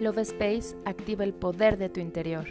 Love 0.00 0.20
Space 0.20 0.74
activa 0.86 1.24
el 1.24 1.34
poder 1.34 1.76
de 1.76 1.90
tu 1.90 2.00
interior. 2.00 2.46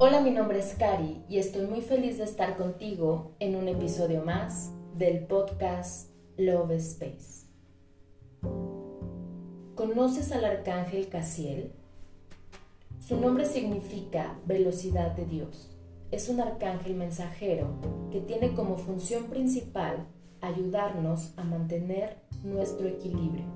Hola, 0.00 0.20
mi 0.22 0.32
nombre 0.32 0.58
es 0.58 0.74
Cari 0.74 1.22
y 1.28 1.38
estoy 1.38 1.68
muy 1.68 1.82
feliz 1.82 2.18
de 2.18 2.24
estar 2.24 2.56
contigo 2.56 3.36
en 3.38 3.54
un 3.54 3.68
episodio 3.68 4.24
más 4.24 4.72
del 4.96 5.24
podcast 5.26 6.10
Love 6.36 6.72
Space. 6.72 7.46
¿Conoces 9.76 10.32
al 10.32 10.44
arcángel 10.44 11.08
Casiel? 11.08 11.70
Su 12.98 13.20
nombre 13.20 13.44
significa 13.44 14.36
velocidad 14.46 15.12
de 15.12 15.26
Dios 15.26 15.73
es 16.14 16.28
un 16.28 16.40
arcángel 16.40 16.94
mensajero 16.94 17.66
que 18.12 18.20
tiene 18.20 18.54
como 18.54 18.76
función 18.76 19.24
principal 19.24 20.06
ayudarnos 20.40 21.32
a 21.36 21.42
mantener 21.42 22.18
nuestro 22.44 22.86
equilibrio. 22.86 23.46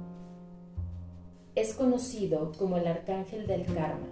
Es 1.55 1.73
conocido 1.73 2.51
como 2.59 2.77
el 2.77 2.89
arcángel 2.89 3.47
del 3.47 3.65
karma, 3.65 4.09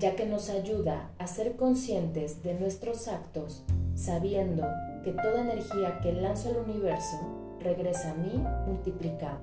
ya 0.00 0.16
que 0.16 0.26
nos 0.26 0.50
ayuda 0.50 1.12
a 1.18 1.28
ser 1.28 1.54
conscientes 1.54 2.42
de 2.42 2.54
nuestros 2.54 3.06
actos, 3.06 3.62
sabiendo 3.94 4.64
que 5.04 5.12
toda 5.12 5.42
energía 5.42 6.00
que 6.00 6.12
lanzo 6.12 6.48
al 6.48 6.68
universo 6.68 7.20
regresa 7.60 8.10
a 8.10 8.14
mí 8.14 8.42
multiplicada. 8.66 9.40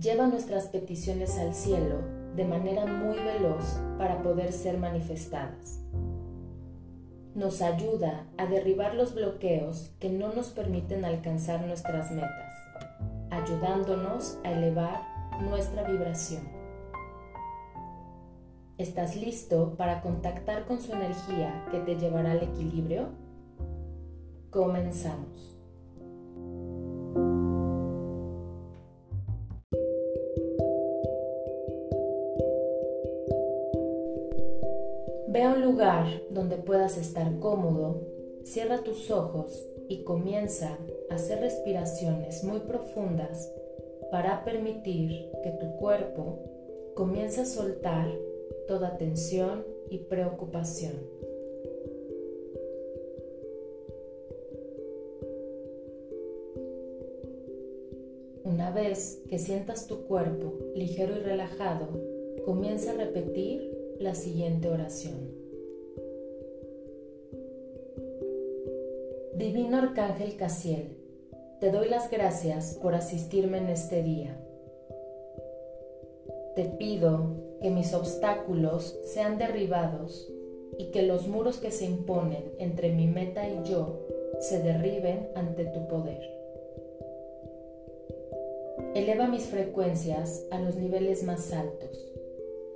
Lleva 0.00 0.26
nuestras 0.26 0.66
peticiones 0.66 1.38
al 1.38 1.54
cielo 1.54 2.21
de 2.36 2.44
manera 2.44 2.86
muy 2.86 3.16
veloz 3.18 3.80
para 3.98 4.22
poder 4.22 4.52
ser 4.52 4.78
manifestadas 4.78 5.82
nos 7.34 7.62
ayuda 7.62 8.26
a 8.36 8.46
derribar 8.46 8.94
los 8.94 9.14
bloqueos 9.14 9.90
que 9.98 10.10
no 10.10 10.32
nos 10.32 10.48
permiten 10.48 11.04
alcanzar 11.04 11.66
nuestras 11.66 12.10
metas, 12.10 12.54
ayudándonos 13.30 14.38
a 14.44 14.52
elevar 14.52 15.00
nuestra 15.40 15.84
vibración. 15.84 16.42
¿Estás 18.76 19.16
listo 19.16 19.76
para 19.76 20.02
contactar 20.02 20.66
con 20.66 20.80
su 20.80 20.92
energía 20.92 21.66
que 21.70 21.78
te 21.80 21.96
llevará 21.96 22.32
al 22.32 22.42
equilibrio? 22.42 23.10
Comenzamos. 24.50 25.56
Ve 35.32 35.44
a 35.44 35.54
un 35.54 35.62
lugar 35.62 36.04
donde 36.28 36.58
puedas 36.58 36.98
estar 36.98 37.38
cómodo, 37.38 38.02
cierra 38.44 38.82
tus 38.82 39.10
ojos 39.10 39.66
y 39.88 40.04
comienza 40.04 40.76
a 41.08 41.14
hacer 41.14 41.40
respiraciones 41.40 42.44
muy 42.44 42.60
profundas 42.60 43.50
para 44.10 44.44
permitir 44.44 45.30
que 45.42 45.52
tu 45.52 45.74
cuerpo 45.76 46.38
comience 46.94 47.40
a 47.40 47.46
soltar 47.46 48.12
toda 48.68 48.98
tensión 48.98 49.64
y 49.88 50.00
preocupación. 50.00 50.92
Una 58.44 58.70
vez 58.70 59.22
que 59.30 59.38
sientas 59.38 59.86
tu 59.86 60.02
cuerpo 60.02 60.58
ligero 60.74 61.16
y 61.16 61.20
relajado, 61.20 61.88
comienza 62.44 62.90
a 62.92 62.96
repetir 62.96 63.81
la 64.02 64.14
siguiente 64.16 64.68
oración. 64.68 65.30
Divino 69.34 69.78
Arcángel 69.78 70.36
Casiel, 70.36 70.96
te 71.60 71.70
doy 71.70 71.88
las 71.88 72.10
gracias 72.10 72.78
por 72.82 72.96
asistirme 72.96 73.58
en 73.58 73.68
este 73.68 74.02
día. 74.02 74.36
Te 76.56 76.64
pido 76.64 77.36
que 77.60 77.70
mis 77.70 77.94
obstáculos 77.94 78.98
sean 79.04 79.38
derribados 79.38 80.30
y 80.78 80.86
que 80.86 81.02
los 81.02 81.28
muros 81.28 81.58
que 81.58 81.70
se 81.70 81.84
imponen 81.84 82.52
entre 82.58 82.92
mi 82.92 83.06
meta 83.06 83.48
y 83.48 83.62
yo 83.64 84.00
se 84.40 84.60
derriben 84.60 85.28
ante 85.36 85.64
tu 85.66 85.86
poder. 85.86 86.20
Eleva 88.94 89.28
mis 89.28 89.44
frecuencias 89.44 90.44
a 90.50 90.60
los 90.60 90.74
niveles 90.74 91.22
más 91.22 91.52
altos 91.52 92.11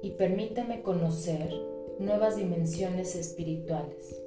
y 0.06 0.10
permíteme 0.10 0.82
conocer 0.82 1.50
nuevas 1.98 2.36
dimensiones 2.36 3.16
espirituales. 3.16 4.22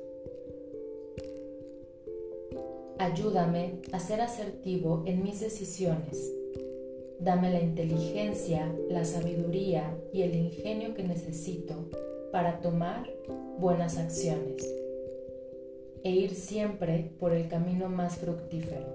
Ayúdame 2.97 3.79
a 3.93 3.99
ser 4.01 4.19
asertivo 4.19 5.03
en 5.05 5.23
mis 5.23 5.39
decisiones. 5.39 6.33
Dame 7.21 7.53
la 7.53 7.61
inteligencia, 7.61 8.69
la 8.89 9.05
sabiduría 9.05 9.97
y 10.11 10.23
el 10.23 10.35
ingenio 10.35 10.93
que 10.93 11.03
necesito 11.03 11.89
para 12.33 12.59
tomar 12.59 13.09
buenas 13.57 13.97
acciones 13.97 14.61
e 16.03 16.11
ir 16.11 16.35
siempre 16.35 17.09
por 17.19 17.31
el 17.31 17.47
camino 17.47 17.87
más 17.87 18.17
fructífero. 18.17 18.85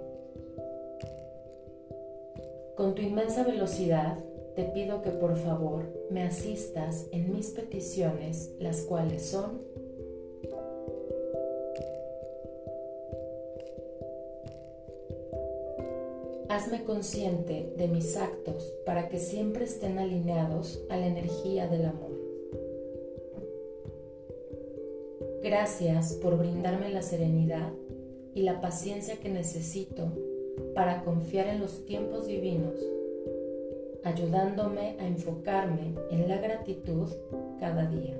Con 2.76 2.94
tu 2.94 3.00
inmensa 3.00 3.42
velocidad, 3.42 4.18
te 4.54 4.64
pido 4.64 5.02
que 5.02 5.10
por 5.10 5.36
favor 5.36 5.84
me 6.10 6.22
asistas 6.22 7.06
en 7.10 7.32
mis 7.34 7.50
peticiones, 7.50 8.52
las 8.58 8.82
cuales 8.82 9.26
son 9.26 9.62
Hazme 16.48 16.84
consciente 16.84 17.72
de 17.76 17.88
mis 17.88 18.16
actos 18.16 18.72
para 18.86 19.08
que 19.08 19.18
siempre 19.18 19.64
estén 19.64 19.98
alineados 19.98 20.80
a 20.88 20.96
la 20.96 21.08
energía 21.08 21.66
del 21.66 21.86
amor. 21.86 22.12
Gracias 25.42 26.12
por 26.12 26.38
brindarme 26.38 26.90
la 26.90 27.02
serenidad 27.02 27.72
y 28.34 28.42
la 28.42 28.60
paciencia 28.60 29.16
que 29.16 29.30
necesito 29.30 30.12
para 30.76 31.02
confiar 31.02 31.48
en 31.48 31.60
los 31.60 31.84
tiempos 31.86 32.28
divinos 32.28 32.78
ayudándome 34.04 34.96
a 35.00 35.06
enfocarme 35.06 35.94
en 36.10 36.28
la 36.28 36.38
gratitud 36.38 37.08
cada 37.58 37.86
día. 37.86 38.16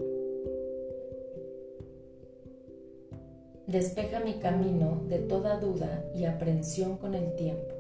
Despeja 3.66 4.20
mi 4.20 4.34
camino 4.34 5.02
de 5.08 5.18
toda 5.18 5.58
duda 5.58 6.04
y 6.14 6.24
aprensión 6.24 6.96
con 6.96 7.14
el 7.14 7.34
tiempo. 7.34 7.74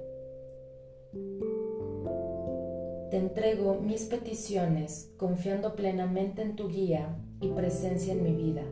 Te 3.10 3.18
entrego 3.18 3.80
mis 3.80 4.06
peticiones 4.06 5.12
confiando 5.16 5.76
plenamente 5.76 6.42
en 6.42 6.56
tu 6.56 6.68
guía 6.68 7.16
y 7.40 7.48
presencia 7.48 8.12
en 8.12 8.22
mi 8.22 8.32
vida 8.32 8.62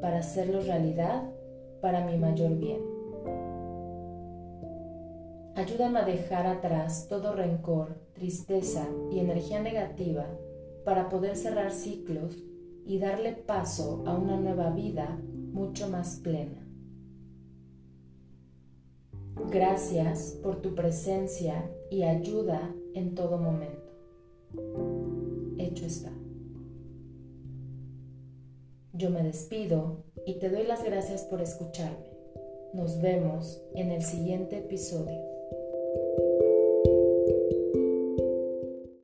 para 0.00 0.18
hacerlo 0.18 0.60
realidad 0.60 1.22
para 1.80 2.04
mi 2.04 2.16
mayor 2.16 2.56
bien. 2.58 2.91
Ayúdame 5.54 5.98
a 5.98 6.04
dejar 6.04 6.46
atrás 6.46 7.08
todo 7.08 7.34
rencor, 7.34 8.00
tristeza 8.14 8.88
y 9.10 9.18
energía 9.18 9.60
negativa 9.60 10.26
para 10.84 11.10
poder 11.10 11.36
cerrar 11.36 11.72
ciclos 11.72 12.42
y 12.86 12.98
darle 12.98 13.32
paso 13.32 14.02
a 14.06 14.16
una 14.16 14.40
nueva 14.40 14.70
vida 14.70 15.20
mucho 15.52 15.88
más 15.88 16.16
plena. 16.16 16.66
Gracias 19.50 20.38
por 20.42 20.62
tu 20.62 20.74
presencia 20.74 21.70
y 21.90 22.04
ayuda 22.04 22.74
en 22.94 23.14
todo 23.14 23.36
momento. 23.36 23.92
Hecho 25.58 25.84
está. 25.84 26.12
Yo 28.94 29.10
me 29.10 29.22
despido 29.22 30.04
y 30.26 30.38
te 30.38 30.48
doy 30.48 30.64
las 30.64 30.82
gracias 30.82 31.24
por 31.24 31.42
escucharme. 31.42 32.10
Nos 32.72 33.02
vemos 33.02 33.62
en 33.74 33.90
el 33.90 34.02
siguiente 34.02 34.58
episodio. 34.58 35.31